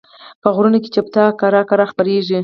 [0.41, 2.39] په غرونو کې چوپتیا ورو ورو خپرېږي.